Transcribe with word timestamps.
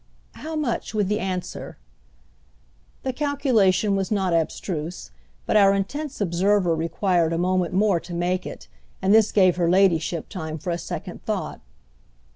"How 0.31 0.55
much, 0.55 0.95
with 0.95 1.09
the 1.09 1.19
answer?" 1.19 1.77
The 3.03 3.13
calculation 3.13 3.95
was 3.95 4.09
not 4.09 4.33
abstruse, 4.33 5.11
but 5.45 5.55
our 5.55 5.75
intense 5.75 6.19
observer 6.19 6.73
required 6.75 7.33
a 7.33 7.37
moment 7.37 7.75
more 7.75 7.99
to 7.99 8.13
make 8.15 8.47
it, 8.47 8.67
and 8.99 9.13
this 9.13 9.31
gave 9.31 9.57
her 9.57 9.69
ladyship 9.69 10.27
time 10.27 10.57
for 10.57 10.71
a 10.71 10.79
second 10.79 11.21
thought. 11.23 11.61